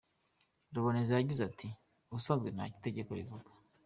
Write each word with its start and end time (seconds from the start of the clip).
Ruboneza 0.75 1.11
yagize 1.13 1.41
ati 1.49 1.67
“Ubusanzwe 2.11 2.49
nta 2.51 2.65
cyo 2.69 2.75
itegeko 2.79 3.09
rivuga. 3.19 3.49